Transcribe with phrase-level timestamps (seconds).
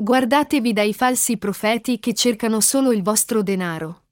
[0.00, 4.04] guardatevi dai falsi profeti che cercano solo il vostro denaro.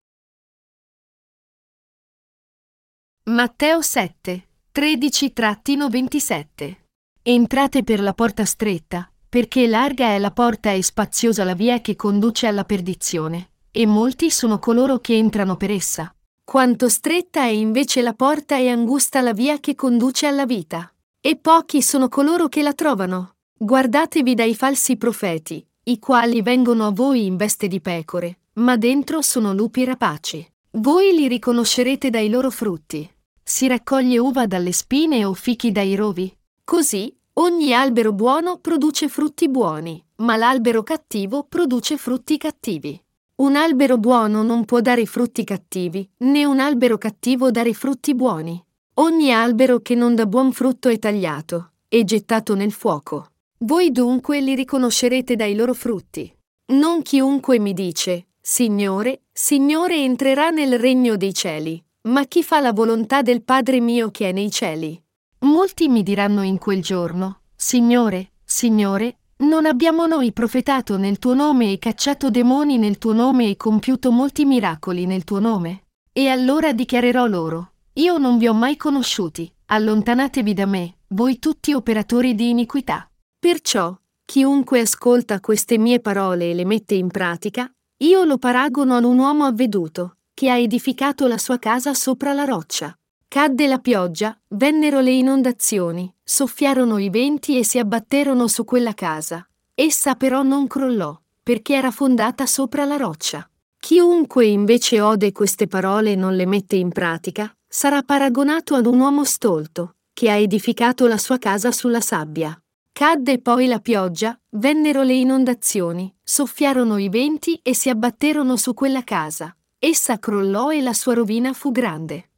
[3.31, 6.77] Matteo 7, 13-27
[7.23, 11.95] Entrate per la porta stretta, perché larga è la porta e spaziosa la via che
[11.95, 16.13] conduce alla perdizione, e molti sono coloro che entrano per essa.
[16.43, 20.93] Quanto stretta è invece la porta e angusta la via che conduce alla vita.
[21.21, 23.37] E pochi sono coloro che la trovano.
[23.57, 29.23] Guardatevi dai falsi profeti, i quali vengono a voi in veste di pecore, ma dentro
[29.23, 30.45] sono lupi rapaci.
[30.79, 33.09] Voi li riconoscerete dai loro frutti.
[33.41, 36.37] Si raccoglie uva dalle spine o fichi dai rovi?
[36.65, 43.01] Così, ogni albero buono produce frutti buoni, ma l'albero cattivo produce frutti cattivi.
[43.37, 48.61] Un albero buono non può dare frutti cattivi, né un albero cattivo dare frutti buoni.
[48.95, 53.29] Ogni albero che non dà buon frutto è tagliato e gettato nel fuoco.
[53.61, 56.31] Voi dunque li riconoscerete dai loro frutti.
[56.73, 62.75] Non chiunque mi dice, Signore, Signore entrerà nel regno dei cieli, ma chi fa la
[62.75, 65.03] volontà del Padre mio che è nei cieli.
[65.41, 71.73] Molti mi diranno in quel giorno, Signore, Signore, non abbiamo noi profetato nel tuo nome
[71.73, 75.85] e cacciato demoni nel tuo nome e compiuto molti miracoli nel tuo nome?
[76.13, 81.73] E allora dichiarerò loro, io non vi ho mai conosciuti, allontanatevi da me, voi tutti
[81.73, 83.09] operatori di iniquità.
[83.47, 89.05] Perciò, chiunque ascolta queste mie parole e le mette in pratica, io lo paragono ad
[89.05, 92.93] un uomo avveduto, che ha edificato la sua casa sopra la roccia.
[93.29, 99.49] Cadde la pioggia, vennero le inondazioni, soffiarono i venti e si abbatterono su quella casa.
[99.77, 103.49] Essa però non crollò, perché era fondata sopra la roccia.
[103.79, 108.99] Chiunque invece ode queste parole e non le mette in pratica, sarà paragonato ad un
[108.99, 112.61] uomo stolto, che ha edificato la sua casa sulla sabbia.
[112.99, 119.05] Cadde poi la pioggia, vennero le inondazioni, soffiarono i venti e si abbatterono su quella
[119.05, 119.55] casa.
[119.79, 122.31] Essa crollò e la sua rovina fu grande.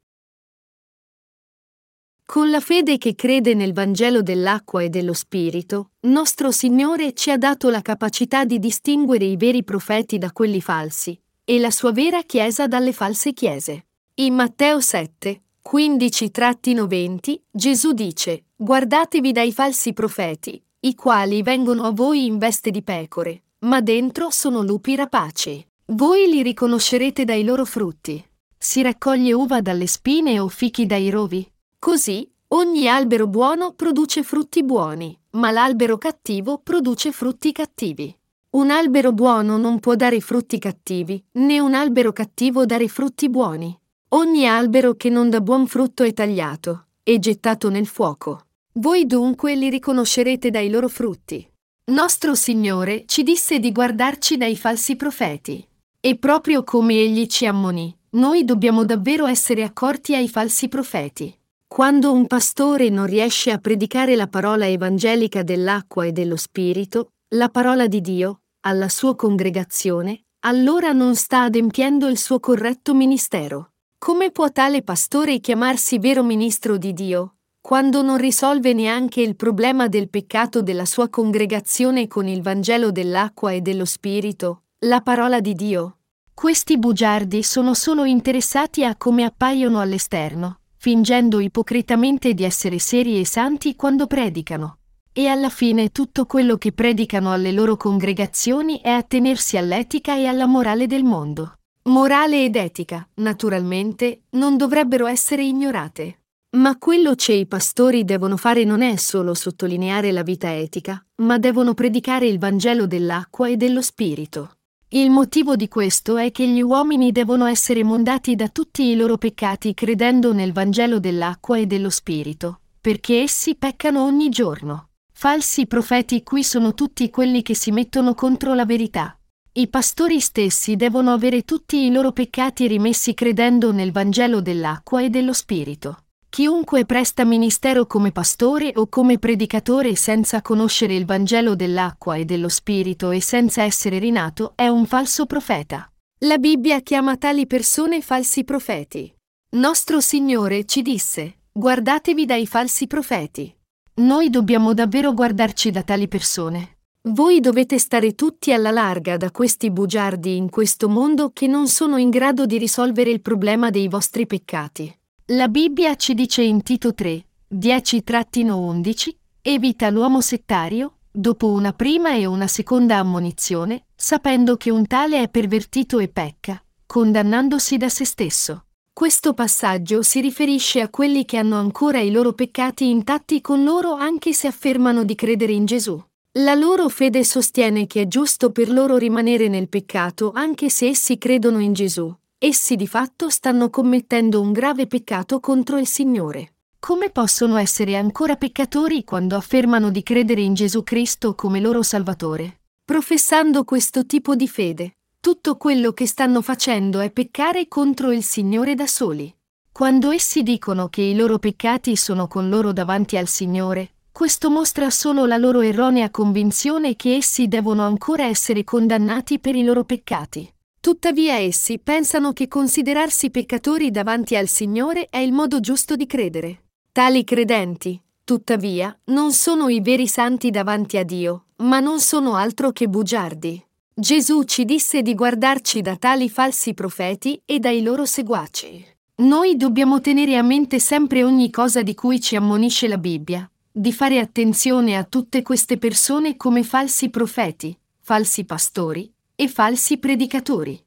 [2.26, 7.38] Con la fede che crede nel Vangelo dell'acqua e dello Spirito, nostro Signore ci ha
[7.38, 12.22] dato la capacità di distinguere i veri profeti da quelli falsi e la sua vera
[12.22, 13.86] Chiesa dalle false chiese.
[14.14, 22.26] In Matteo 7, 15-20, Gesù dice, Guardatevi dai falsi profeti, i quali vengono a voi
[22.26, 25.66] in veste di pecore, ma dentro sono lupi rapaci.
[25.86, 28.22] Voi li riconoscerete dai loro frutti.
[28.56, 31.50] Si raccoglie uva dalle spine o fichi dai rovi?
[31.78, 38.14] Così, ogni albero buono produce frutti buoni, ma l'albero cattivo produce frutti cattivi.
[38.50, 43.78] Un albero buono non può dare frutti cattivi, né un albero cattivo dare frutti buoni.
[44.10, 48.46] Ogni albero che non dà buon frutto è tagliato e gettato nel fuoco.
[48.74, 51.46] Voi dunque li riconoscerete dai loro frutti.
[51.90, 55.62] Nostro Signore ci disse di guardarci dai falsi profeti.
[56.00, 61.36] E proprio come Egli ci ammonì, noi dobbiamo davvero essere accorti ai falsi profeti.
[61.66, 67.50] Quando un pastore non riesce a predicare la parola evangelica dell'acqua e dello Spirito, la
[67.50, 73.72] parola di Dio, alla sua congregazione, allora non sta adempiendo il suo corretto ministero.
[74.00, 79.88] Come può tale pastore chiamarsi vero ministro di Dio, quando non risolve neanche il problema
[79.88, 85.52] del peccato della sua congregazione con il Vangelo dell'acqua e dello Spirito, la parola di
[85.52, 85.96] Dio?
[86.32, 93.26] Questi bugiardi sono solo interessati a come appaiono all'esterno, fingendo ipocritamente di essere seri e
[93.26, 94.78] santi quando predicano.
[95.12, 100.46] E alla fine tutto quello che predicano alle loro congregazioni è attenersi all'etica e alla
[100.46, 101.57] morale del mondo.
[101.88, 106.20] Morale ed etica, naturalmente, non dovrebbero essere ignorate.
[106.56, 111.38] Ma quello che i pastori devono fare non è solo sottolineare la vita etica, ma
[111.38, 114.56] devono predicare il Vangelo dell'acqua e dello Spirito.
[114.90, 119.16] Il motivo di questo è che gli uomini devono essere mondati da tutti i loro
[119.16, 124.90] peccati credendo nel Vangelo dell'acqua e dello Spirito, perché essi peccano ogni giorno.
[125.10, 129.17] Falsi profeti qui sono tutti quelli che si mettono contro la verità.
[129.58, 135.10] I pastori stessi devono avere tutti i loro peccati rimessi credendo nel Vangelo dell'acqua e
[135.10, 136.04] dello Spirito.
[136.28, 142.48] Chiunque presta ministero come pastore o come predicatore senza conoscere il Vangelo dell'acqua e dello
[142.48, 145.90] Spirito e senza essere rinato è un falso profeta.
[146.18, 149.12] La Bibbia chiama tali persone falsi profeti.
[149.56, 153.52] Nostro Signore ci disse, guardatevi dai falsi profeti.
[153.94, 156.77] Noi dobbiamo davvero guardarci da tali persone.
[157.10, 161.96] Voi dovete stare tutti alla larga da questi bugiardi in questo mondo che non sono
[161.96, 164.94] in grado di risolvere il problema dei vostri peccati.
[165.28, 167.24] La Bibbia ci dice in Tito 3,
[167.54, 169.08] 10-11,
[169.40, 175.30] evita l'uomo settario, dopo una prima e una seconda ammonizione, sapendo che un tale è
[175.30, 178.64] pervertito e pecca, condannandosi da se stesso.
[178.92, 183.94] Questo passaggio si riferisce a quelli che hanno ancora i loro peccati intatti con loro
[183.94, 186.02] anche se affermano di credere in Gesù.
[186.32, 191.16] La loro fede sostiene che è giusto per loro rimanere nel peccato anche se essi
[191.16, 192.14] credono in Gesù.
[192.36, 196.52] Essi di fatto stanno commettendo un grave peccato contro il Signore.
[196.78, 202.60] Come possono essere ancora peccatori quando affermano di credere in Gesù Cristo come loro Salvatore?
[202.84, 208.74] Professando questo tipo di fede, tutto quello che stanno facendo è peccare contro il Signore
[208.74, 209.34] da soli.
[209.72, 214.90] Quando essi dicono che i loro peccati sono con loro davanti al Signore, questo mostra
[214.90, 220.52] solo la loro erronea convinzione che essi devono ancora essere condannati per i loro peccati.
[220.80, 226.64] Tuttavia essi pensano che considerarsi peccatori davanti al Signore è il modo giusto di credere.
[226.90, 232.72] Tali credenti, tuttavia, non sono i veri santi davanti a Dio, ma non sono altro
[232.72, 233.64] che bugiardi.
[233.94, 238.84] Gesù ci disse di guardarci da tali falsi profeti e dai loro seguaci.
[239.18, 243.92] Noi dobbiamo tenere a mente sempre ogni cosa di cui ci ammonisce la Bibbia, di
[243.92, 250.84] fare attenzione a tutte queste persone come falsi profeti, falsi pastori e falsi predicatori.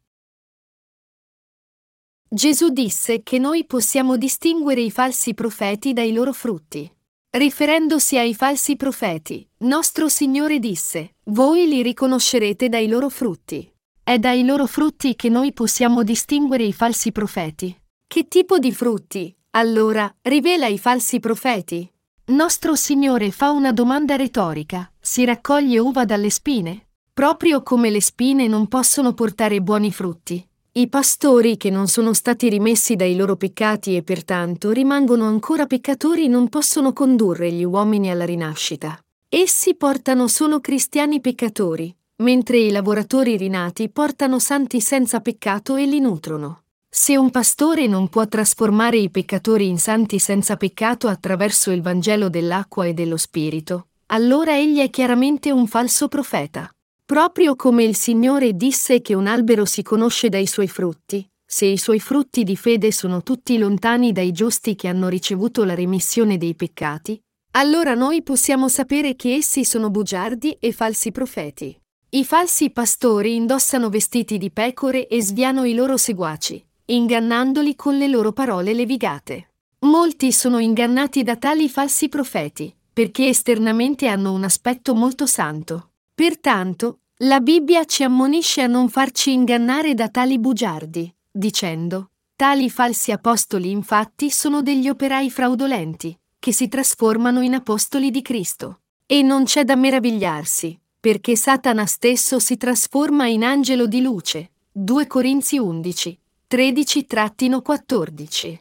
[2.28, 6.92] Gesù disse che noi possiamo distinguere i falsi profeti dai loro frutti.
[7.30, 13.74] Riferendosi ai falsi profeti, nostro Signore disse, voi li riconoscerete dai loro frutti.
[14.04, 17.74] È dai loro frutti che noi possiamo distinguere i falsi profeti.
[18.06, 21.90] Che tipo di frutti, allora, rivela i falsi profeti?
[22.32, 24.90] Nostro Signore fa una domanda retorica.
[25.02, 26.88] Si raccoglie uva dalle spine?
[27.14, 32.48] Proprio come le spine non possono portare buoni frutti, i pastori che non sono stati
[32.48, 38.24] rimessi dai loro peccati e pertanto rimangono ancora peccatori non possono condurre gli uomini alla
[38.24, 38.98] rinascita.
[39.28, 46.00] Essi portano solo cristiani peccatori, mentre i lavoratori rinati portano santi senza peccato e li
[46.00, 46.62] nutrono.
[46.94, 52.28] Se un pastore non può trasformare i peccatori in santi senza peccato attraverso il Vangelo
[52.28, 56.70] dell'acqua e dello Spirito, allora egli è chiaramente un falso profeta.
[57.06, 61.78] Proprio come il Signore disse che un albero si conosce dai suoi frutti, se i
[61.78, 66.56] suoi frutti di fede sono tutti lontani dai giusti che hanno ricevuto la remissione dei
[66.56, 67.18] peccati,
[67.52, 71.74] allora noi possiamo sapere che essi sono bugiardi e falsi profeti.
[72.10, 78.08] I falsi pastori indossano vestiti di pecore e sviano i loro seguaci, ingannandoli con le
[78.08, 79.54] loro parole levigate.
[79.80, 85.92] Molti sono ingannati da tali falsi profeti, perché esternamente hanno un aspetto molto santo.
[86.14, 93.12] Pertanto, la Bibbia ci ammonisce a non farci ingannare da tali bugiardi, dicendo, tali falsi
[93.12, 98.80] apostoli infatti sono degli operai fraudolenti, che si trasformano in apostoli di Cristo.
[99.06, 104.52] E non c'è da meravigliarsi, perché Satana stesso si trasforma in angelo di luce.
[104.72, 106.20] 2 Corinzi 11,
[106.52, 108.60] 13-14.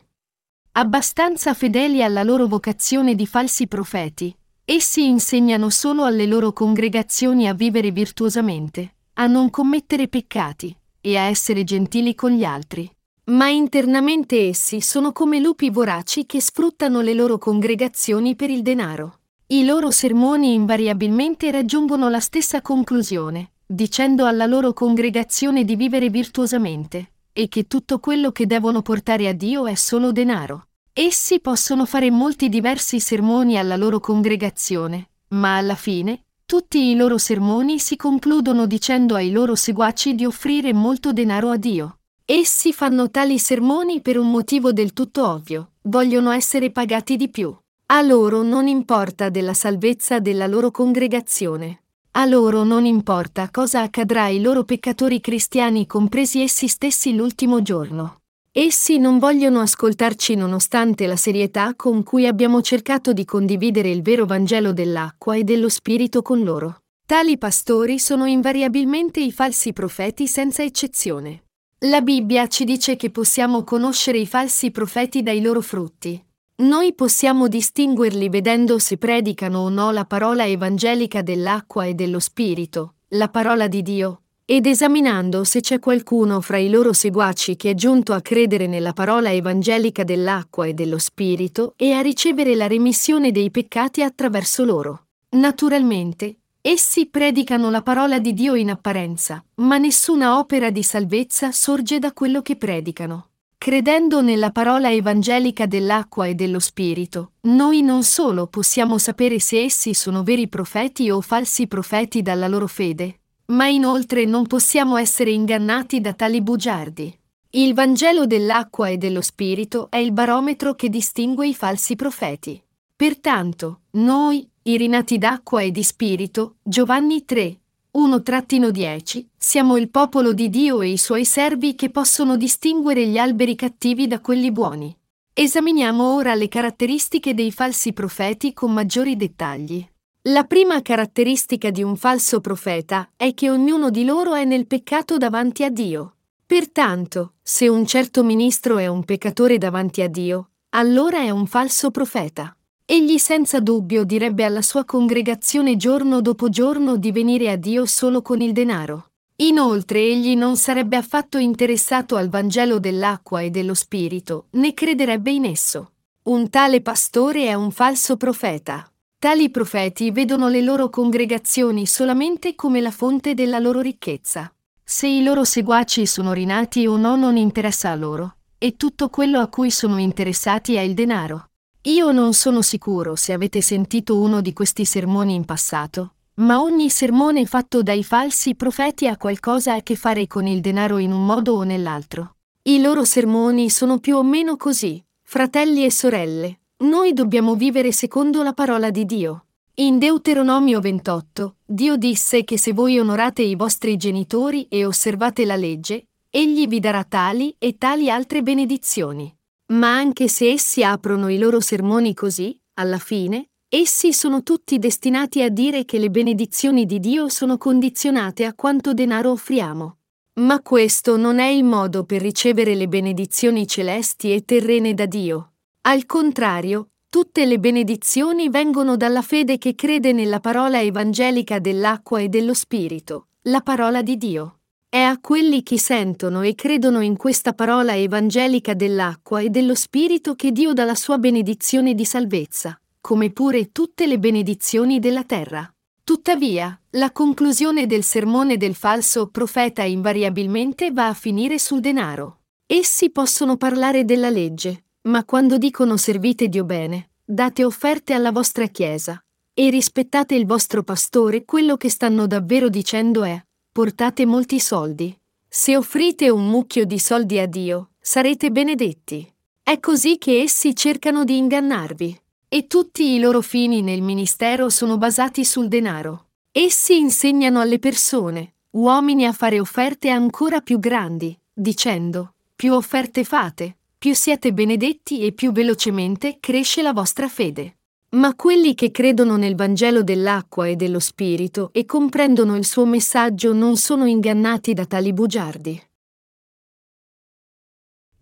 [0.73, 4.33] Abbastanza fedeli alla loro vocazione di falsi profeti,
[4.73, 11.23] Essi insegnano solo alle loro congregazioni a vivere virtuosamente, a non commettere peccati e a
[11.23, 12.89] essere gentili con gli altri.
[13.25, 19.19] Ma internamente essi sono come lupi voraci che sfruttano le loro congregazioni per il denaro.
[19.49, 27.15] I loro sermoni invariabilmente raggiungono la stessa conclusione, dicendo alla loro congregazione di vivere virtuosamente,
[27.41, 30.67] e che tutto quello che devono portare a Dio è solo denaro.
[30.93, 37.17] Essi possono fare molti diversi sermoni alla loro congregazione, ma alla fine tutti i loro
[37.17, 42.01] sermoni si concludono dicendo ai loro seguaci di offrire molto denaro a Dio.
[42.27, 47.57] Essi fanno tali sermoni per un motivo del tutto ovvio, vogliono essere pagati di più.
[47.87, 51.85] A loro non importa della salvezza della loro congregazione.
[52.13, 58.23] A loro non importa cosa accadrà ai loro peccatori cristiani compresi essi stessi l'ultimo giorno.
[58.51, 64.27] Essi non vogliono ascoltarci nonostante la serietà con cui abbiamo cercato di condividere il vero
[64.27, 66.81] Vangelo dell'acqua e dello Spirito con loro.
[67.07, 71.45] Tali pastori sono invariabilmente i falsi profeti senza eccezione.
[71.85, 76.21] La Bibbia ci dice che possiamo conoscere i falsi profeti dai loro frutti.
[76.61, 82.97] Noi possiamo distinguerli vedendo se predicano o no la parola evangelica dell'acqua e dello Spirito,
[83.13, 87.75] la parola di Dio, ed esaminando se c'è qualcuno fra i loro seguaci che è
[87.75, 93.33] giunto a credere nella parola evangelica dell'acqua e dello Spirito e a ricevere la remissione
[93.33, 95.07] dei peccati attraverso loro.
[95.31, 101.99] Naturalmente, essi predicano la parola di Dio in apparenza, ma nessuna opera di salvezza sorge
[101.99, 103.30] da quello che predicano.
[103.63, 109.93] Credendo nella parola evangelica dell'acqua e dello Spirito, noi non solo possiamo sapere se essi
[109.93, 116.01] sono veri profeti o falsi profeti dalla loro fede, ma inoltre non possiamo essere ingannati
[116.01, 117.15] da tali bugiardi.
[117.51, 122.59] Il Vangelo dell'acqua e dello Spirito è il barometro che distingue i falsi profeti.
[122.97, 127.60] Pertanto, noi, i rinati d'acqua e di Spirito, Giovanni 3,
[127.93, 133.57] 1-10 Siamo il popolo di Dio e i suoi servi che possono distinguere gli alberi
[133.57, 134.97] cattivi da quelli buoni.
[135.33, 139.85] Esaminiamo ora le caratteristiche dei falsi profeti con maggiori dettagli.
[140.25, 145.17] La prima caratteristica di un falso profeta è che ognuno di loro è nel peccato
[145.17, 146.17] davanti a Dio.
[146.45, 151.91] Pertanto, se un certo ministro è un peccatore davanti a Dio, allora è un falso
[151.91, 152.55] profeta.
[152.93, 158.21] Egli senza dubbio direbbe alla sua congregazione giorno dopo giorno di venire a Dio solo
[158.21, 159.11] con il denaro.
[159.37, 165.45] Inoltre egli non sarebbe affatto interessato al Vangelo dell'acqua e dello Spirito, né crederebbe in
[165.45, 165.93] esso.
[166.25, 168.91] Un tale pastore è un falso profeta.
[169.21, 174.53] Tali profeti vedono le loro congregazioni solamente come la fonte della loro ricchezza.
[174.83, 179.39] Se i loro seguaci sono rinati o no non interessa a loro, e tutto quello
[179.39, 181.50] a cui sono interessati è il denaro.
[181.85, 186.91] Io non sono sicuro se avete sentito uno di questi sermoni in passato, ma ogni
[186.91, 191.25] sermone fatto dai falsi profeti ha qualcosa a che fare con il denaro in un
[191.25, 192.35] modo o nell'altro.
[192.65, 198.43] I loro sermoni sono più o meno così, fratelli e sorelle, noi dobbiamo vivere secondo
[198.43, 199.47] la parola di Dio.
[199.77, 205.57] In Deuteronomio 28, Dio disse che se voi onorate i vostri genitori e osservate la
[205.57, 209.35] legge, egli vi darà tali e tali altre benedizioni.
[209.71, 215.43] Ma anche se essi aprono i loro sermoni così, alla fine, essi sono tutti destinati
[215.43, 219.99] a dire che le benedizioni di Dio sono condizionate a quanto denaro offriamo.
[220.41, 225.53] Ma questo non è il modo per ricevere le benedizioni celesti e terrene da Dio.
[225.83, 232.29] Al contrario, tutte le benedizioni vengono dalla fede che crede nella parola evangelica dell'acqua e
[232.29, 234.60] dello Spirito, la parola di Dio.
[234.93, 240.35] È a quelli che sentono e credono in questa parola evangelica dell'acqua e dello Spirito
[240.35, 245.73] che Dio dà la sua benedizione di salvezza, come pure tutte le benedizioni della terra.
[246.03, 252.41] Tuttavia, la conclusione del sermone del falso profeta invariabilmente va a finire sul denaro.
[252.67, 258.67] Essi possono parlare della legge, ma quando dicono servite Dio bene, date offerte alla vostra
[258.67, 259.23] Chiesa
[259.55, 263.41] e rispettate il vostro pastore, quello che stanno davvero dicendo è
[263.73, 265.17] portate molti soldi.
[265.49, 269.33] Se offrite un mucchio di soldi a Dio, sarete benedetti.
[269.63, 272.21] È così che essi cercano di ingannarvi.
[272.49, 276.27] E tutti i loro fini nel ministero sono basati sul denaro.
[276.51, 283.77] Essi insegnano alle persone, uomini a fare offerte ancora più grandi, dicendo, più offerte fate,
[283.97, 287.77] più siete benedetti e più velocemente cresce la vostra fede.
[288.13, 293.53] Ma quelli che credono nel Vangelo dell'acqua e dello Spirito e comprendono il suo messaggio
[293.53, 295.81] non sono ingannati da tali bugiardi.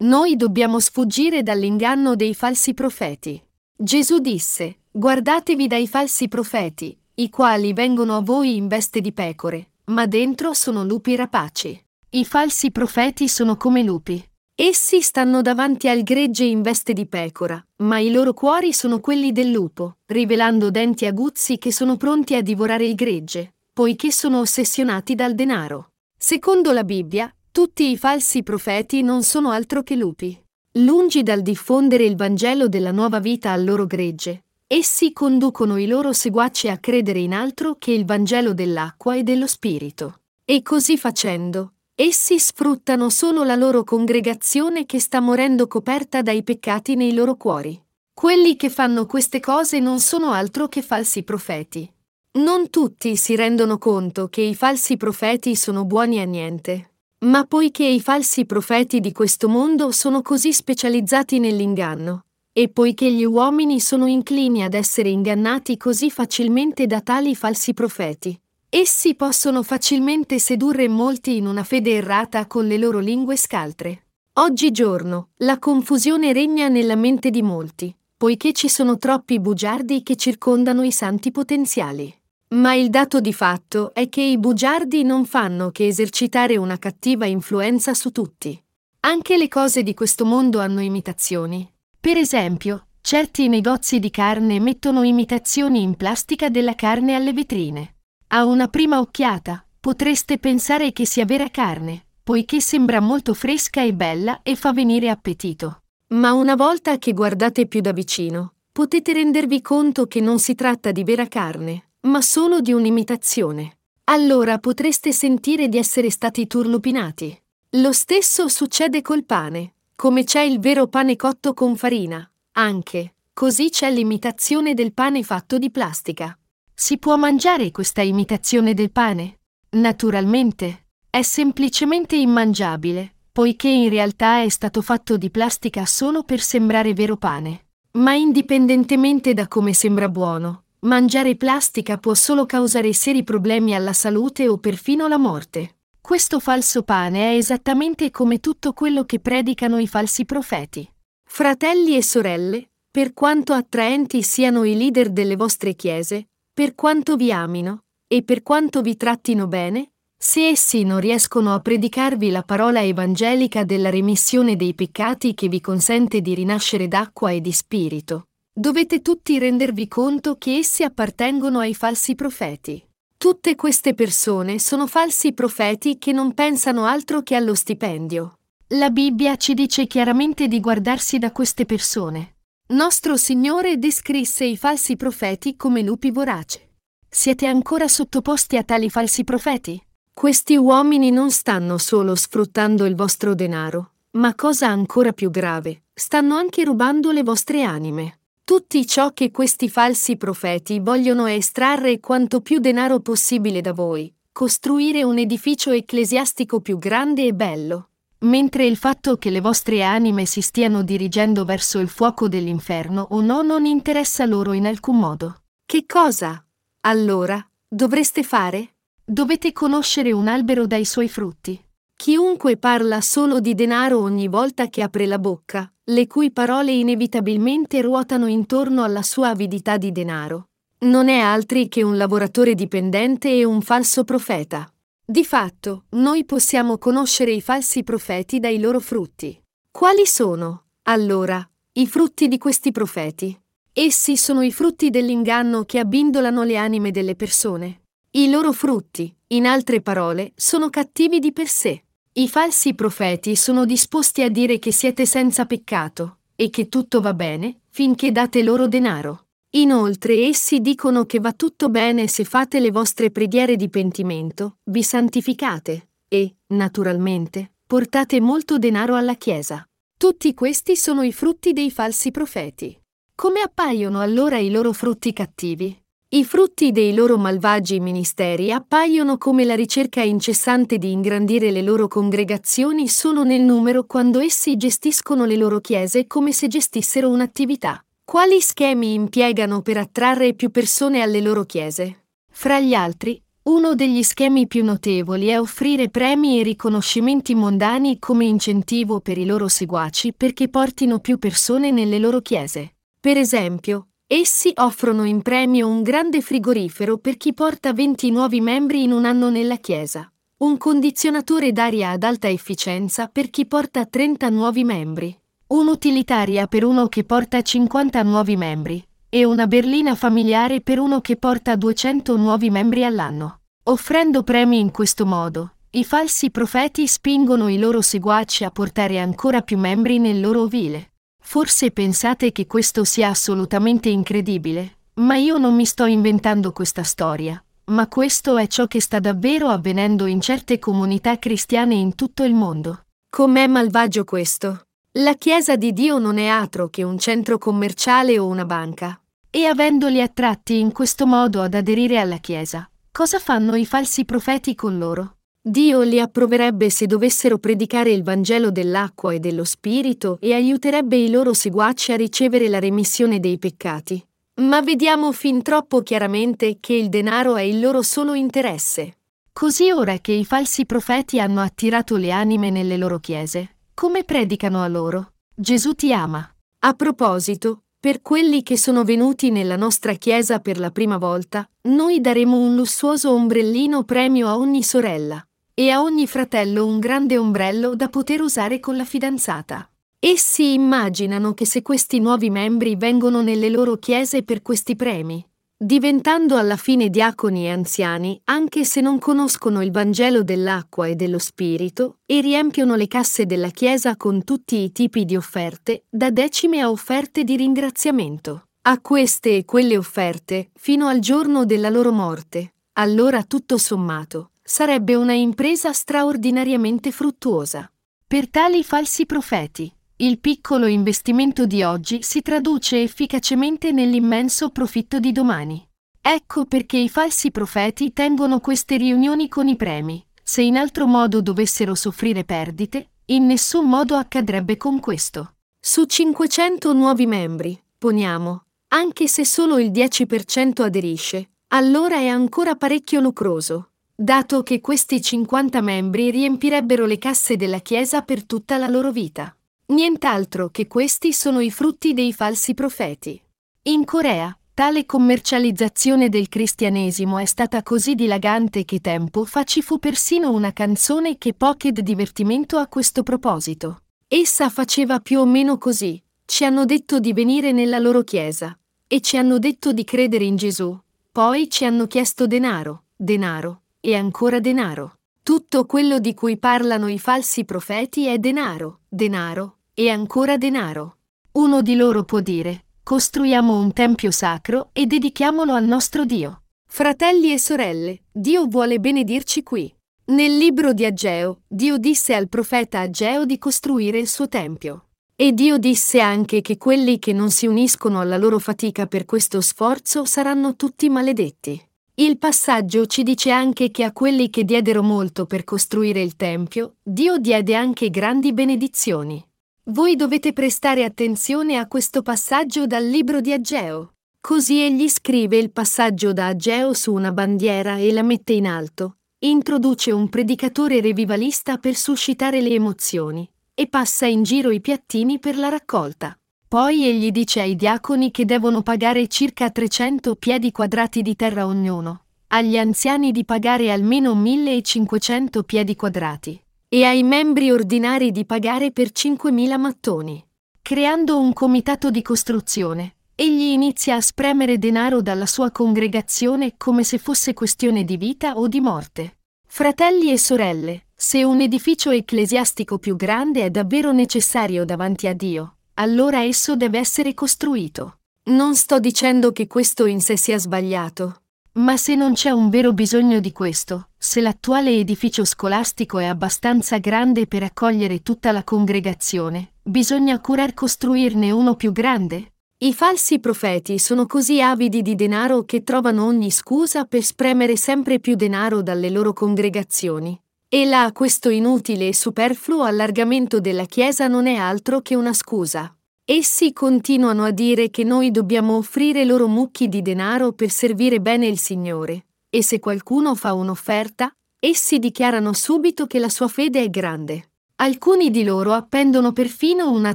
[0.01, 3.43] Noi dobbiamo sfuggire dall'inganno dei falsi profeti.
[3.75, 9.71] Gesù disse, Guardatevi dai falsi profeti, i quali vengono a voi in veste di pecore,
[9.87, 11.83] ma dentro sono lupi rapaci.
[12.11, 14.23] I falsi profeti sono come lupi,
[14.61, 19.31] Essi stanno davanti al gregge in veste di pecora, ma i loro cuori sono quelli
[19.31, 25.15] del lupo, rivelando denti aguzzi che sono pronti a divorare il gregge, poiché sono ossessionati
[25.15, 25.91] dal denaro.
[26.19, 30.37] Secondo la Bibbia, tutti i falsi profeti non sono altro che lupi.
[30.79, 36.13] Lungi dal diffondere il Vangelo della nuova vita al loro gregge, essi conducono i loro
[36.13, 40.23] seguaci a credere in altro che il Vangelo dell'acqua e dello Spirito.
[40.45, 46.95] E così facendo, Essi sfruttano solo la loro congregazione che sta morendo coperta dai peccati
[46.95, 47.77] nei loro cuori.
[48.15, 51.93] Quelli che fanno queste cose non sono altro che falsi profeti.
[52.39, 56.93] Non tutti si rendono conto che i falsi profeti sono buoni a niente.
[57.25, 63.25] Ma poiché i falsi profeti di questo mondo sono così specializzati nell'inganno, e poiché gli
[63.25, 68.41] uomini sono inclini ad essere ingannati così facilmente da tali falsi profeti,
[68.71, 74.09] Essi possono facilmente sedurre molti in una fede errata con le loro lingue scaltre.
[74.35, 80.83] Oggigiorno, la confusione regna nella mente di molti, poiché ci sono troppi bugiardi che circondano
[80.83, 82.15] i santi potenziali.
[82.49, 87.25] Ma il dato di fatto è che i bugiardi non fanno che esercitare una cattiva
[87.25, 88.63] influenza su tutti.
[89.01, 91.67] Anche le cose di questo mondo hanno imitazioni.
[91.99, 97.95] Per esempio, certi negozi di carne mettono imitazioni in plastica della carne alle vetrine.
[98.31, 103.95] A una prima occhiata potreste pensare che sia vera carne, poiché sembra molto fresca e
[103.95, 105.85] bella e fa venire appetito.
[106.09, 110.93] Ma una volta che guardate più da vicino, potete rendervi conto che non si tratta
[110.93, 113.79] di vera carne, ma solo di un'imitazione.
[114.05, 117.35] Allora potreste sentire di essere stati turlupinati.
[117.77, 119.73] Lo stesso succede col pane.
[119.97, 125.57] Come c'è il vero pane cotto con farina, anche, così c'è l'imitazione del pane fatto
[125.57, 126.39] di plastica.
[126.81, 129.41] Si può mangiare questa imitazione del pane?
[129.71, 130.85] Naturalmente.
[131.11, 137.17] È semplicemente immangiabile, poiché in realtà è stato fatto di plastica solo per sembrare vero
[137.17, 137.67] pane.
[137.95, 144.47] Ma indipendentemente da come sembra buono, mangiare plastica può solo causare seri problemi alla salute
[144.47, 145.79] o perfino la morte.
[146.01, 150.89] Questo falso pane è esattamente come tutto quello che predicano i falsi profeti.
[151.25, 156.28] Fratelli e sorelle, per quanto attraenti siano i leader delle vostre chiese,
[156.59, 161.61] per quanto vi amino, e per quanto vi trattino bene, se essi non riescono a
[161.61, 167.41] predicarvi la parola evangelica della remissione dei peccati che vi consente di rinascere d'acqua e
[167.41, 172.85] di spirito, dovete tutti rendervi conto che essi appartengono ai falsi profeti.
[173.17, 178.39] Tutte queste persone sono falsi profeti che non pensano altro che allo stipendio.
[178.71, 182.38] La Bibbia ci dice chiaramente di guardarsi da queste persone.
[182.71, 186.61] Nostro Signore descrisse i falsi profeti come lupi voraci.
[187.09, 189.83] Siete ancora sottoposti a tali falsi profeti?
[190.13, 196.35] Questi uomini non stanno solo sfruttando il vostro denaro, ma cosa ancora più grave, stanno
[196.35, 198.19] anche rubando le vostre anime.
[198.45, 204.15] Tutti ciò che questi falsi profeti vogliono è estrarre quanto più denaro possibile da voi,
[204.31, 207.89] costruire un edificio ecclesiastico più grande e bello.
[208.21, 213.21] Mentre il fatto che le vostre anime si stiano dirigendo verso il fuoco dell'inferno o
[213.21, 215.43] no non interessa loro in alcun modo.
[215.65, 216.45] Che cosa,
[216.81, 218.75] allora, dovreste fare?
[219.05, 221.63] Dovete conoscere un albero dai suoi frutti.
[221.95, 227.81] Chiunque parla solo di denaro ogni volta che apre la bocca, le cui parole inevitabilmente
[227.81, 230.49] ruotano intorno alla sua avidità di denaro,
[230.81, 234.73] non è altri che un lavoratore dipendente e un falso profeta.
[235.11, 239.43] Di fatto, noi possiamo conoscere i falsi profeti dai loro frutti.
[239.71, 243.35] Quali sono, allora, i frutti di questi profeti?
[243.73, 247.85] Essi sono i frutti dell'inganno che abbindolano le anime delle persone.
[248.11, 251.85] I loro frutti, in altre parole, sono cattivi di per sé.
[252.13, 257.15] I falsi profeti sono disposti a dire che siete senza peccato e che tutto va
[257.15, 259.28] bene finché date loro denaro.
[259.53, 264.83] Inoltre essi dicono che va tutto bene se fate le vostre preghiere di pentimento, vi
[264.83, 269.67] santificate e, naturalmente, portate molto denaro alla Chiesa.
[269.97, 272.79] Tutti questi sono i frutti dei falsi profeti.
[273.15, 275.77] Come appaiono allora i loro frutti cattivi?
[276.11, 281.89] I frutti dei loro malvagi ministeri appaiono come la ricerca incessante di ingrandire le loro
[281.89, 287.83] congregazioni solo nel numero quando essi gestiscono le loro chiese come se gestissero un'attività.
[288.11, 292.07] Quali schemi impiegano per attrarre più persone alle loro chiese?
[292.31, 298.25] Fra gli altri, uno degli schemi più notevoli è offrire premi e riconoscimenti mondani come
[298.25, 302.77] incentivo per i loro seguaci perché portino più persone nelle loro chiese.
[302.99, 308.85] Per esempio, Essi offrono in premio un grande frigorifero per chi porta 20 nuovi membri
[308.85, 314.31] in un anno nella Chiesa, un condizionatore d'aria ad alta efficienza per chi porta 30
[314.31, 315.15] nuovi membri,
[315.51, 321.17] un'utilitaria per uno che porta 50 nuovi membri e una berlina familiare per uno che
[321.17, 323.41] porta 200 nuovi membri all'anno.
[323.65, 329.41] Offrendo premi in questo modo, i falsi profeti spingono i loro seguaci a portare ancora
[329.41, 330.93] più membri nel loro ovile.
[331.23, 337.43] Forse pensate che questo sia assolutamente incredibile, ma io non mi sto inventando questa storia.
[337.71, 342.35] Ma questo è ciò che sta davvero avvenendo in certe comunità cristiane in tutto il
[342.35, 342.85] mondo.
[343.09, 344.68] Com'è malvagio questo?
[345.01, 349.01] La Chiesa di Dio non è altro che un centro commerciale o una banca.
[349.31, 354.57] E avendoli attratti in questo modo ad aderire alla Chiesa, cosa fanno i falsi profeti
[354.57, 355.19] con loro?
[355.41, 361.11] Dio li approverebbe se dovessero predicare il Vangelo dell'acqua e dello Spirito e aiuterebbe i
[361.11, 364.05] loro seguaci a ricevere la remissione dei peccati.
[364.41, 368.97] Ma vediamo fin troppo chiaramente che il denaro è il loro solo interesse.
[369.33, 374.61] Così ora che i falsi profeti hanno attirato le anime nelle loro chiese, come predicano
[374.61, 375.13] a loro?
[375.33, 376.29] Gesù ti ama.
[376.65, 382.01] A proposito, per quelli che sono venuti nella nostra chiesa per la prima volta, noi
[382.01, 387.77] daremo un lussuoso ombrellino premio a ogni sorella e a ogni fratello un grande ombrello
[387.77, 389.71] da poter usare con la fidanzata.
[389.97, 395.25] Essi immaginano che se questi nuovi membri vengono nelle loro chiese per questi premi,
[395.61, 401.19] diventando alla fine diaconi e anziani, anche se non conoscono il Vangelo dell'acqua e dello
[401.19, 406.61] Spirito, e riempiono le casse della Chiesa con tutti i tipi di offerte, da decime
[406.61, 408.45] a offerte di ringraziamento.
[408.63, 414.95] A queste e quelle offerte, fino al giorno della loro morte, allora tutto sommato, sarebbe
[414.95, 417.69] una impresa straordinariamente fruttuosa.
[418.07, 425.11] Per tali falsi profeti, il piccolo investimento di oggi si traduce efficacemente nell'immenso profitto di
[425.11, 425.67] domani.
[426.01, 430.05] Ecco perché i falsi profeti tengono queste riunioni con i premi.
[430.23, 435.35] Se in altro modo dovessero soffrire perdite, in nessun modo accadrebbe con questo.
[435.59, 443.01] Su 500 nuovi membri, poniamo, anche se solo il 10% aderisce, allora è ancora parecchio
[443.01, 448.93] lucroso, dato che questi 50 membri riempirebbero le casse della Chiesa per tutta la loro
[448.93, 449.33] vita.
[449.71, 453.21] Nient'altro che questi sono i frutti dei falsi profeti.
[453.65, 459.79] In Corea, tale commercializzazione del cristianesimo è stata così dilagante che tempo fa ci fu
[459.79, 463.83] persino una canzone che Pocket divertimento a questo proposito.
[464.09, 466.03] Essa faceva più o meno così.
[466.25, 468.59] Ci hanno detto di venire nella loro chiesa.
[468.87, 470.77] E ci hanno detto di credere in Gesù.
[471.13, 474.95] Poi ci hanno chiesto denaro, denaro, e ancora denaro.
[475.23, 480.97] Tutto quello di cui parlano i falsi profeti è denaro, denaro, e ancora denaro.
[481.35, 486.43] Uno di loro può dire, costruiamo un tempio sacro e dedichiamolo al nostro Dio.
[486.69, 489.73] Fratelli e sorelle, Dio vuole benedirci qui.
[490.07, 494.87] Nel libro di Ageo, Dio disse al profeta Ageo di costruire il suo tempio.
[495.15, 499.41] E Dio disse anche che quelli che non si uniscono alla loro fatica per questo
[499.41, 501.65] sforzo saranno tutti maledetti.
[501.95, 506.79] Il passaggio ci dice anche che a quelli che diedero molto per costruire il Tempio,
[506.83, 509.25] Dio diede anche grandi benedizioni.
[509.71, 513.93] Voi dovete prestare attenzione a questo passaggio dal libro di Ageo.
[514.19, 518.97] Così egli scrive il passaggio da Ageo su una bandiera e la mette in alto.
[519.19, 525.37] Introduce un predicatore revivalista per suscitare le emozioni e passa in giro i piattini per
[525.37, 526.19] la raccolta.
[526.49, 532.05] Poi egli dice ai diaconi che devono pagare circa 300 piedi quadrati di terra ognuno,
[532.29, 538.89] agli anziani di pagare almeno 1500 piedi quadrati e ai membri ordinari di pagare per
[538.89, 540.23] 5.000 mattoni.
[540.61, 546.99] Creando un comitato di costruzione, egli inizia a spremere denaro dalla sua congregazione come se
[546.99, 549.17] fosse questione di vita o di morte.
[549.47, 555.57] Fratelli e sorelle, se un edificio ecclesiastico più grande è davvero necessario davanti a Dio,
[555.75, 558.01] allora esso deve essere costruito.
[558.25, 561.23] Non sto dicendo che questo in sé sia sbagliato,
[561.59, 566.79] ma se non c'è un vero bisogno di questo, se l'attuale edificio scolastico è abbastanza
[566.79, 572.35] grande per accogliere tutta la congregazione, bisogna curar costruirne uno più grande.
[572.59, 578.01] I falsi profeti sono così avidi di denaro che trovano ogni scusa per spremere sempre
[578.01, 580.21] più denaro dalle loro congregazioni.
[580.49, 585.73] E là questo inutile e superfluo allargamento della Chiesa non è altro che una scusa.
[586.11, 591.27] Essi continuano a dire che noi dobbiamo offrire loro mucchi di denaro per servire bene
[591.27, 596.71] il Signore, e se qualcuno fa un'offerta, essi dichiarano subito che la sua fede è
[596.71, 597.33] grande.
[597.57, 599.95] Alcuni di loro appendono perfino una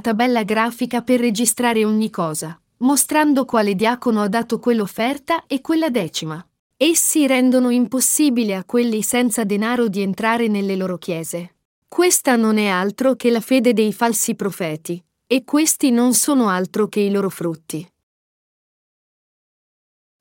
[0.00, 6.46] tabella grafica per registrare ogni cosa, mostrando quale diacono ha dato quell'offerta e quella decima.
[6.76, 11.56] Essi rendono impossibile a quelli senza denaro di entrare nelle loro chiese.
[11.88, 16.86] Questa non è altro che la fede dei falsi profeti, e questi non sono altro
[16.86, 17.86] che i loro frutti.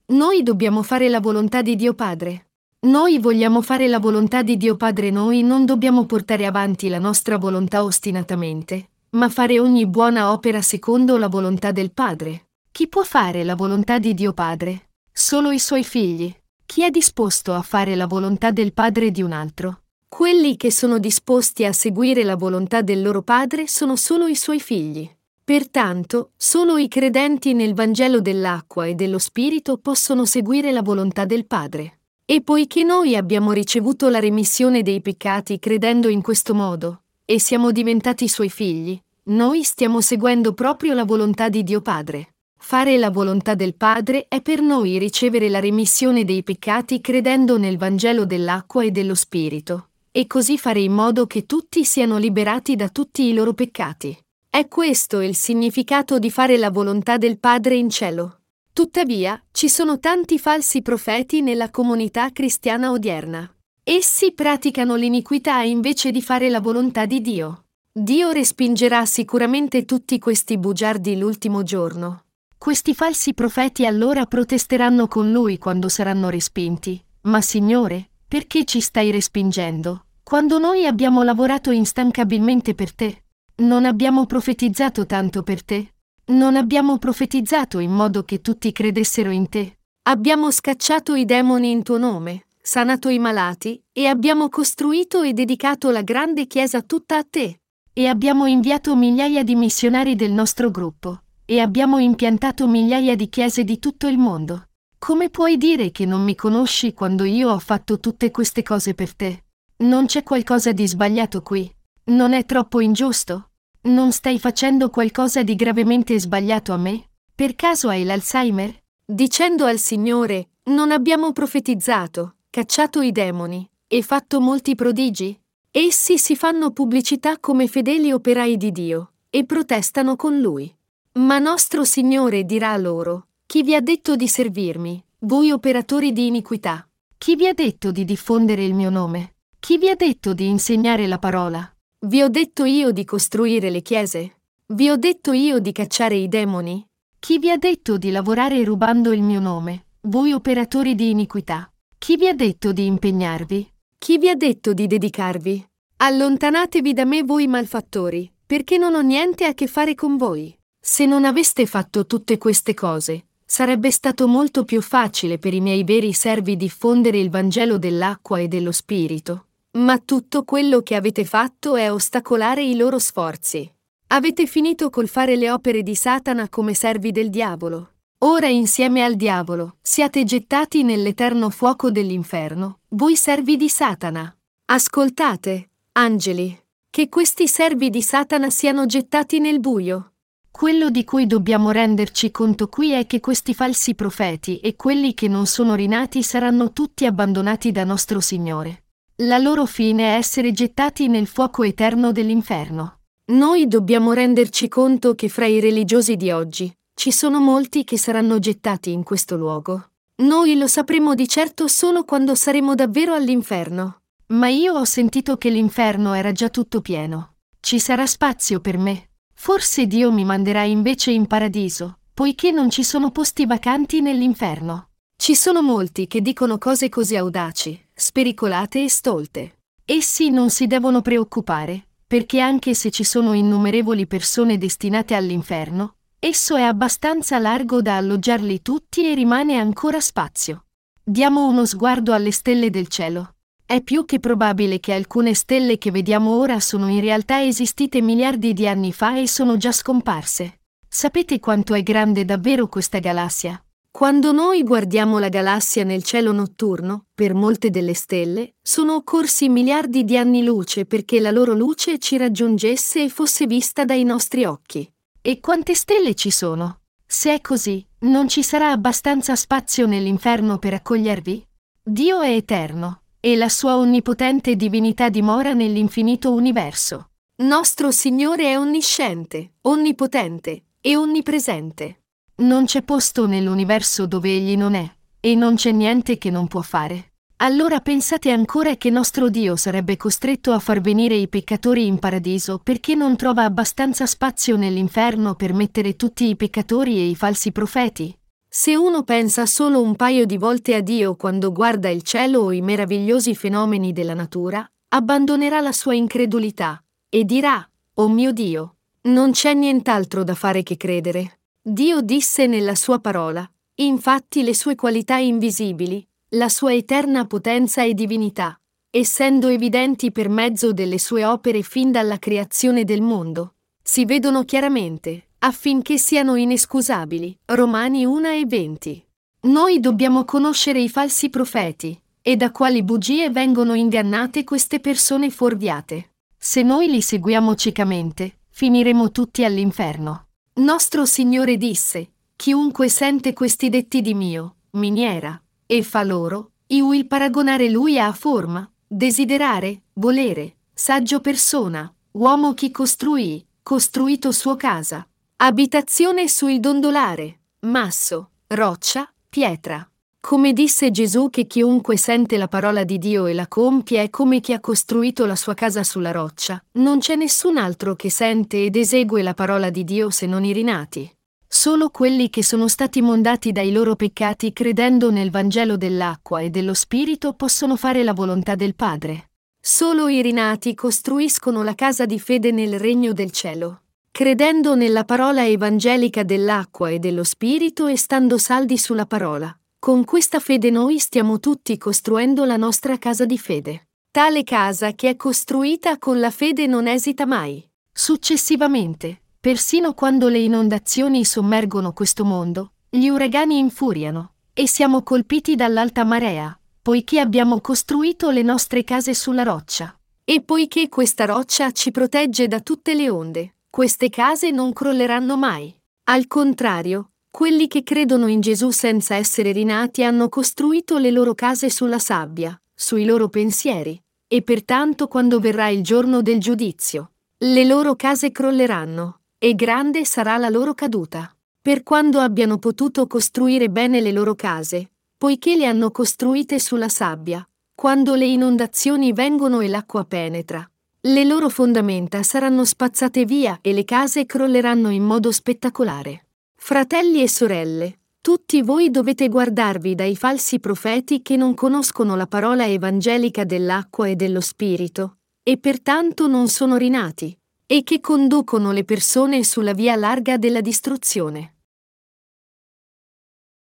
[0.06, 2.48] Noi dobbiamo fare la volontà di Dio Padre.
[2.84, 7.38] Noi vogliamo fare la volontà di Dio Padre, noi non dobbiamo portare avanti la nostra
[7.38, 12.48] volontà ostinatamente, ma fare ogni buona opera secondo la volontà del Padre.
[12.72, 14.90] Chi può fare la volontà di Dio Padre?
[15.12, 16.34] Solo i suoi figli.
[16.66, 19.83] Chi è disposto a fare la volontà del Padre di un altro?
[20.16, 24.60] Quelli che sono disposti a seguire la volontà del loro padre sono solo i suoi
[24.60, 25.10] figli.
[25.44, 31.48] Pertanto, solo i credenti nel Vangelo dell'acqua e dello Spirito possono seguire la volontà del
[31.48, 32.02] Padre.
[32.26, 37.72] E poiché noi abbiamo ricevuto la remissione dei peccati credendo in questo modo, e siamo
[37.72, 38.96] diventati suoi figli,
[39.30, 42.36] noi stiamo seguendo proprio la volontà di Dio Padre.
[42.56, 47.78] Fare la volontà del Padre è per noi ricevere la remissione dei peccati credendo nel
[47.78, 52.88] Vangelo dell'acqua e dello Spirito, e così fare in modo che tutti siano liberati da
[52.88, 54.16] tutti i loro peccati.
[54.48, 58.42] È questo il significato di fare la volontà del Padre in cielo.
[58.72, 63.52] Tuttavia, ci sono tanti falsi profeti nella comunità cristiana odierna.
[63.84, 67.64] Essi praticano l'iniquità invece di fare la volontà di Dio.
[67.92, 72.26] Dio respingerà sicuramente tutti questi bugiardi l'ultimo giorno.
[72.56, 77.04] Questi falsi profeti allora protesteranno con lui quando saranno respinti.
[77.22, 80.03] Ma Signore, perché ci stai respingendo?
[80.24, 83.26] Quando noi abbiamo lavorato instancabilmente per te?
[83.56, 85.96] Non abbiamo profetizzato tanto per te?
[86.28, 89.80] Non abbiamo profetizzato in modo che tutti credessero in te?
[90.04, 95.92] Abbiamo scacciato i demoni in tuo nome, sanato i malati, e abbiamo costruito e dedicato
[95.92, 97.60] la grande chiesa tutta a te.
[97.92, 103.66] E abbiamo inviato migliaia di missionari del nostro gruppo e abbiamo impiantato migliaia di chiese
[103.66, 104.70] di tutto il mondo.
[104.98, 109.14] Come puoi dire che non mi conosci quando io ho fatto tutte queste cose per
[109.14, 109.44] te?
[109.78, 111.72] Non c'è qualcosa di sbagliato qui?
[112.06, 113.50] Non è troppo ingiusto?
[113.84, 117.10] Non stai facendo qualcosa di gravemente sbagliato a me?
[117.34, 118.78] Per caso hai l'Alzheimer?
[119.04, 125.38] Dicendo al Signore, non abbiamo profetizzato, cacciato i demoni e fatto molti prodigi?
[125.72, 130.74] Essi si fanno pubblicità come fedeli operai di Dio e protestano con Lui.
[131.14, 136.88] Ma nostro Signore dirà loro, chi vi ha detto di servirmi, voi operatori di iniquità?
[137.18, 139.33] Chi vi ha detto di diffondere il mio nome?
[139.64, 141.66] Chi vi ha detto di insegnare la parola?
[142.00, 144.40] Vi ho detto io di costruire le chiese?
[144.66, 146.86] Vi ho detto io di cacciare i demoni?
[147.18, 151.72] Chi vi ha detto di lavorare rubando il mio nome, voi operatori di iniquità?
[151.98, 153.74] Chi vi ha detto di impegnarvi?
[153.98, 155.66] Chi vi ha detto di dedicarvi?
[155.96, 160.54] Allontanatevi da me voi malfattori, perché non ho niente a che fare con voi.
[160.78, 165.86] Se non aveste fatto tutte queste cose, sarebbe stato molto più facile per i miei
[165.86, 169.46] veri servi diffondere il Vangelo dell'acqua e dello Spirito.
[169.76, 173.68] Ma tutto quello che avete fatto è ostacolare i loro sforzi.
[174.08, 177.94] Avete finito col fare le opere di Satana come servi del diavolo.
[178.20, 184.34] Ora insieme al diavolo siate gettati nell'eterno fuoco dell'inferno, voi servi di Satana.
[184.66, 186.56] Ascoltate, angeli,
[186.92, 190.12] che questi servi di Satana siano gettati nel buio.
[190.52, 195.28] Quello di cui dobbiamo renderci conto qui è che questi falsi profeti e quelli che
[195.28, 198.83] non sono rinati saranno tutti abbandonati da nostro Signore.
[199.24, 203.00] La loro fine è essere gettati nel fuoco eterno dell'inferno.
[203.32, 208.38] Noi dobbiamo renderci conto che fra i religiosi di oggi ci sono molti che saranno
[208.40, 209.92] gettati in questo luogo.
[210.24, 214.02] Noi lo sapremo di certo solo quando saremo davvero all'inferno.
[214.28, 217.36] Ma io ho sentito che l'inferno era già tutto pieno.
[217.62, 219.12] Ci sarà spazio per me.
[219.34, 224.90] Forse Dio mi manderà invece in paradiso, poiché non ci sono posti vacanti nell'inferno.
[225.24, 229.60] Ci sono molti che dicono cose così audaci, spericolate e stolte.
[229.86, 236.58] Essi non si devono preoccupare, perché anche se ci sono innumerevoli persone destinate all'inferno, esso
[236.58, 240.66] è abbastanza largo da alloggiarli tutti e rimane ancora spazio.
[241.02, 243.36] Diamo uno sguardo alle stelle del cielo.
[243.66, 248.52] È più che probabile che alcune stelle che vediamo ora sono in realtà esistite miliardi
[248.52, 250.60] di anni fa e sono già scomparse.
[250.86, 253.58] Sapete quanto è grande davvero questa galassia?
[253.96, 260.04] Quando noi guardiamo la galassia nel cielo notturno, per molte delle stelle, sono occorsi miliardi
[260.04, 264.92] di anni luce perché la loro luce ci raggiungesse e fosse vista dai nostri occhi.
[265.22, 266.80] E quante stelle ci sono?
[267.06, 271.48] Se è così, non ci sarà abbastanza spazio nell'inferno per accogliervi?
[271.84, 277.12] Dio è eterno, e la sua onnipotente divinità dimora nell'infinito universo.
[277.44, 282.00] Nostro Signore è onnisciente, onnipotente e onnipresente.
[282.36, 286.62] Non c'è posto nell'universo dove Egli non è, e non c'è niente che non può
[286.62, 287.12] fare.
[287.38, 292.58] Allora pensate ancora che nostro Dio sarebbe costretto a far venire i peccatori in paradiso
[292.58, 298.18] perché non trova abbastanza spazio nell'inferno per mettere tutti i peccatori e i falsi profeti?
[298.50, 302.52] Se uno pensa solo un paio di volte a Dio quando guarda il cielo o
[302.52, 309.32] i meravigliosi fenomeni della natura, abbandonerà la sua incredulità e dirà, Oh mio Dio, non
[309.32, 311.42] c'è nient'altro da fare che credere.
[311.66, 317.94] Dio disse nella sua parola, infatti le sue qualità invisibili, la sua eterna potenza e
[317.94, 324.44] divinità, essendo evidenti per mezzo delle sue opere fin dalla creazione del mondo, si vedono
[324.44, 327.40] chiaramente, affinché siano inescusabili.
[327.46, 329.08] Romani 1 e 20.
[329.44, 336.12] Noi dobbiamo conoscere i falsi profeti e da quali bugie vengono ingannate queste persone fuorviate.
[336.38, 340.28] Se noi li seguiamo ciecamente, finiremo tutti all'inferno.
[340.56, 347.08] Nostro Signore disse, chiunque sente questi detti di mio, miniera, e fa loro, io will
[347.08, 355.08] paragonare lui a forma, desiderare, volere, saggio persona, uomo chi costruì, costruito suo casa,
[355.46, 359.86] Abitazione sul dondolare, masso, roccia, pietra.
[360.26, 364.40] Come disse Gesù che chiunque sente la parola di Dio e la compie è come
[364.40, 368.78] chi ha costruito la sua casa sulla roccia, non c'è nessun altro che sente ed
[368.78, 371.14] esegue la parola di Dio se non i rinati.
[371.46, 376.74] Solo quelli che sono stati mondati dai loro peccati credendo nel Vangelo dell'acqua e dello
[376.74, 379.32] Spirito possono fare la volontà del Padre.
[379.60, 385.46] Solo i rinati costruiscono la casa di fede nel regno del cielo, credendo nella parola
[385.46, 389.54] evangelica dell'acqua e dello Spirito e stando saldi sulla parola.
[389.84, 393.90] Con questa fede noi stiamo tutti costruendo la nostra casa di fede.
[394.12, 397.70] Tale casa che è costruita con la fede non esita mai.
[397.92, 406.06] Successivamente, Persino quando le inondazioni sommergono questo mondo, gli uragani infuriano, e siamo colpiti dall'alta
[406.06, 410.00] marea, poiché abbiamo costruito le nostre case sulla roccia.
[410.24, 415.78] E poiché questa roccia ci protegge da tutte le onde, queste case non crolleranno mai.
[416.06, 421.72] Al contrario, quelli che credono in Gesù senza essere rinati hanno costruito le loro case
[421.72, 427.96] sulla sabbia, sui loro pensieri, e pertanto quando verrà il giorno del giudizio, le loro
[427.96, 431.36] case crolleranno, e grande sarà la loro caduta.
[431.60, 437.44] Per quando abbiano potuto costruire bene le loro case, poiché le hanno costruite sulla sabbia,
[437.74, 440.70] quando le inondazioni vengono e l'acqua penetra,
[441.02, 446.28] le loro fondamenta saranno spazzate via e le case crolleranno in modo spettacolare.
[446.66, 452.66] Fratelli e sorelle, tutti voi dovete guardarvi dai falsi profeti che non conoscono la parola
[452.66, 459.44] evangelica dell'acqua e dello Spirito, e pertanto non sono rinati, e che conducono le persone
[459.44, 461.56] sulla via larga della distruzione.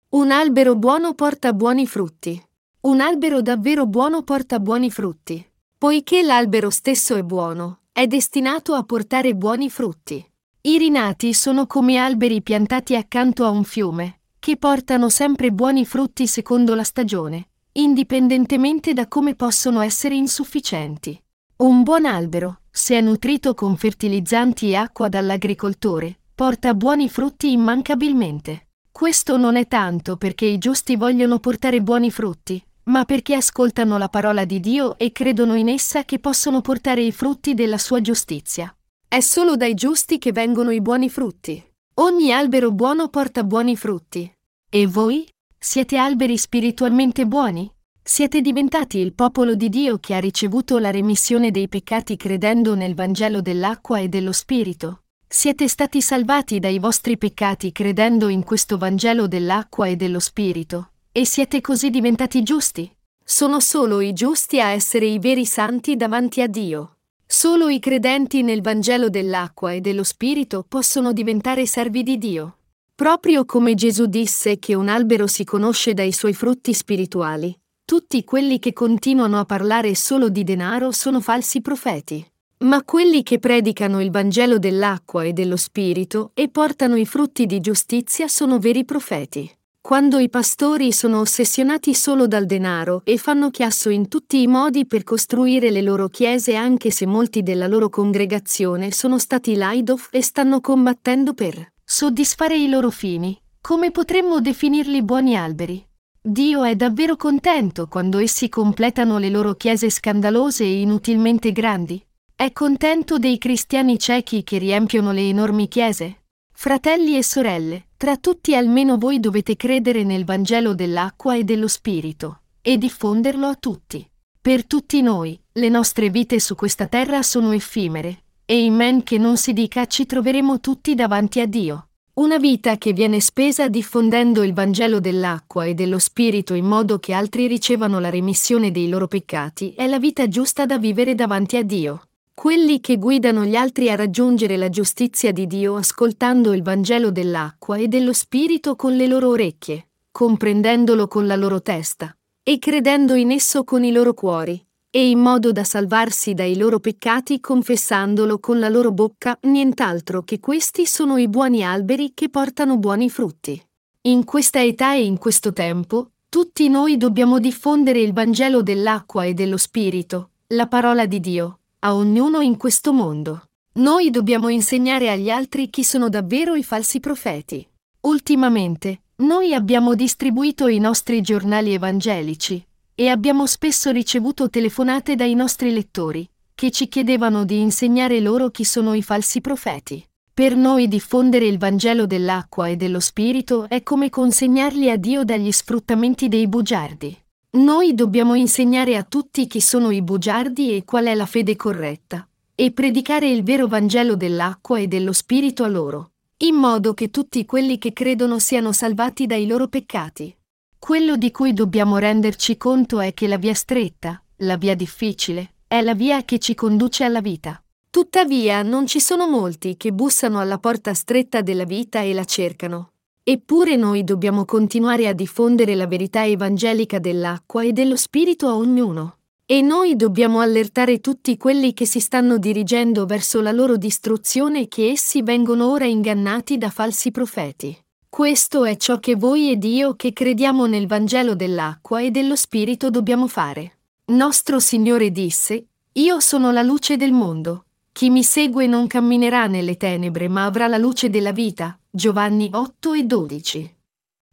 [0.10, 2.40] Un albero buono porta buoni frutti.
[2.82, 5.44] Un albero davvero buono porta buoni frutti.
[5.76, 10.24] Poiché l'albero stesso è buono, è destinato a portare buoni frutti.
[10.68, 16.26] I rinati sono come alberi piantati accanto a un fiume, che portano sempre buoni frutti
[16.26, 21.22] secondo la stagione, indipendentemente da come possono essere insufficienti.
[21.58, 28.70] Un buon albero, se è nutrito con fertilizzanti e acqua dall'agricoltore, porta buoni frutti immancabilmente.
[28.92, 34.10] Questo non è tanto perché i giusti vogliono portare buoni frutti, ma perché ascoltano la
[34.10, 38.75] parola di Dio e credono in essa che possono portare i frutti della sua giustizia.
[39.08, 41.64] È solo dai giusti che vengono i buoni frutti.
[41.96, 44.30] Ogni albero buono porta buoni frutti.
[44.70, 45.26] E voi?
[45.58, 47.72] Siete alberi spiritualmente buoni?
[48.04, 52.94] Siete diventati il popolo di Dio che ha ricevuto la remissione dei peccati credendo nel
[52.94, 55.04] Vangelo dell'acqua e dello Spirito.
[55.28, 60.92] Siete stati salvati dai vostri peccati credendo in questo Vangelo dell'acqua e dello Spirito.
[61.12, 62.94] E siete così diventati giusti.
[63.24, 66.95] Sono solo i giusti a essere i veri santi davanti a Dio.
[67.28, 72.58] Solo i credenti nel Vangelo dell'acqua e dello Spirito possono diventare servi di Dio.
[72.94, 78.60] Proprio come Gesù disse che un albero si conosce dai suoi frutti spirituali, tutti quelli
[78.60, 82.26] che continuano a parlare solo di denaro sono falsi profeti.
[82.60, 87.60] Ma quelli che predicano il Vangelo dell'acqua e dello Spirito e portano i frutti di
[87.60, 89.52] giustizia sono veri profeti.
[89.86, 94.88] Quando i pastori sono ossessionati solo dal denaro e fanno chiasso in tutti i modi
[94.88, 100.24] per costruire le loro chiese anche se molti della loro congregazione sono stati laidof e
[100.24, 105.88] stanno combattendo per soddisfare i loro fini, come potremmo definirli buoni alberi?
[106.20, 112.04] Dio è davvero contento quando essi completano le loro chiese scandalose e inutilmente grandi.
[112.36, 116.24] È contento dei cristiani ciechi che riempiono le enormi chiese.
[116.52, 122.42] Fratelli e sorelle, tra tutti almeno voi dovete credere nel Vangelo dell'acqua e dello Spirito,
[122.62, 124.08] e diffonderlo a tutti.
[124.42, 129.18] Per tutti noi, le nostre vite su questa terra sono effimere, e in men che
[129.18, 131.88] non si dica ci troveremo tutti davanti a Dio.
[132.16, 137.12] Una vita che viene spesa diffondendo il Vangelo dell'acqua e dello Spirito in modo che
[137.12, 141.64] altri ricevano la remissione dei loro peccati è la vita giusta da vivere davanti a
[141.64, 142.04] Dio.
[142.36, 147.78] Quelli che guidano gli altri a raggiungere la giustizia di Dio ascoltando il Vangelo dell'acqua
[147.78, 153.32] e dello Spirito con le loro orecchie, comprendendolo con la loro testa, e credendo in
[153.32, 158.60] esso con i loro cuori, e in modo da salvarsi dai loro peccati confessandolo con
[158.60, 163.60] la loro bocca, nient'altro che questi sono i buoni alberi che portano buoni frutti.
[164.02, 169.34] In questa età e in questo tempo, tutti noi dobbiamo diffondere il Vangelo dell'acqua e
[169.34, 173.44] dello Spirito, la parola di Dio, a ognuno in questo mondo.
[173.74, 177.68] Noi dobbiamo insegnare agli altri chi sono davvero i falsi profeti.
[178.02, 182.66] Ultimamente, noi abbiamo distribuito i nostri giornali evangelici,
[182.96, 188.64] e abbiamo spesso ricevuto telefonate dai nostri lettori, che ci chiedevano di insegnare loro chi
[188.64, 190.04] sono i falsi profeti.
[190.34, 195.52] Per noi diffondere il Vangelo dell'acqua e dello Spirito è come consegnarli a Dio dagli
[195.52, 197.25] sfruttamenti dei bugiardi.
[197.56, 202.28] Noi dobbiamo insegnare a tutti chi sono i bugiardi e qual è la fede corretta,
[202.54, 206.12] e predicare il vero Vangelo dell'acqua e dello Spirito a loro.
[206.40, 210.36] in modo che tutti quelli che credono siano salvati dai loro peccati.
[210.78, 215.82] Quello di cui dobbiamo renderci conto è che la via stretta, la via difficile, è
[215.82, 217.64] la via che ci conduce alla vita.
[217.90, 222.95] Tuttavia non ci sono molti che bussano alla porta stretta della vita e la cercano.
[223.28, 229.18] Eppure noi dobbiamo continuare a diffondere la verità evangelica dell'acqua e dello Spirito a ognuno.
[229.48, 234.92] E noi dobbiamo allertare tutti quelli che si stanno dirigendo verso la loro distruzione che
[234.92, 237.76] essi vengono ora ingannati da falsi profeti.
[238.08, 242.92] Questo è ciò che voi ed io che crediamo nel Vangelo dell'acqua e dello Spirito
[242.92, 243.80] dobbiamo fare.
[244.10, 247.65] Nostro Signore disse, Io sono la luce del mondo.
[247.96, 251.80] Chi mi segue non camminerà nelle tenebre ma avrà la luce della vita.
[251.90, 253.76] Giovanni 8 e 12.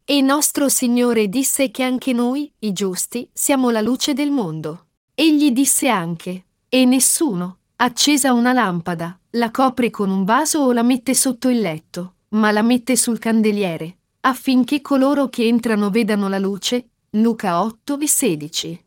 [0.04, 4.86] E nostro Signore disse che anche noi, i giusti, siamo la luce del mondo.
[5.14, 10.82] Egli disse anche, e nessuno, accesa una lampada, la copre con un vaso o la
[10.82, 16.40] mette sotto il letto, ma la mette sul candeliere, affinché coloro che entrano vedano la
[16.40, 16.88] luce.
[17.10, 18.84] Luca 8 e 16.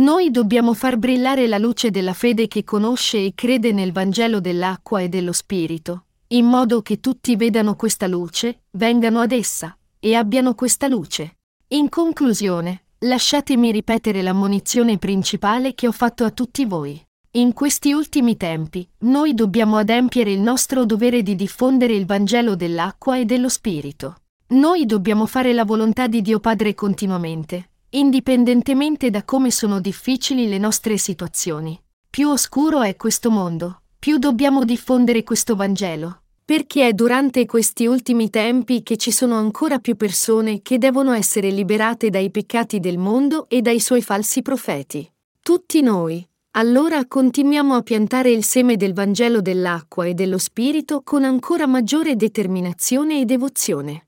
[0.00, 5.00] Noi dobbiamo far brillare la luce della fede che conosce e crede nel Vangelo dell'acqua
[5.00, 10.54] e dello Spirito, in modo che tutti vedano questa luce, vengano ad essa, e abbiano
[10.54, 11.36] questa luce.
[11.68, 17.02] In conclusione, Lasciatemi ripetere l'ammonizione principale che ho fatto a tutti voi.
[17.32, 23.16] In questi ultimi tempi, noi dobbiamo adempiere il nostro dovere di diffondere il Vangelo dell'acqua
[23.16, 24.16] e dello Spirito.
[24.48, 30.58] Noi dobbiamo fare la volontà di Dio Padre continuamente, indipendentemente da come sono difficili le
[30.58, 31.80] nostre situazioni.
[32.08, 38.30] Più oscuro è questo mondo, più dobbiamo diffondere questo Vangelo, perché è durante questi ultimi
[38.30, 43.48] tempi che ci sono ancora più persone che devono essere liberate dai peccati del mondo
[43.48, 45.08] e dai suoi falsi profeti.
[45.40, 51.22] Tutti noi, allora continuiamo a piantare il seme del Vangelo dell'acqua e dello Spirito con
[51.22, 54.06] ancora maggiore determinazione e devozione.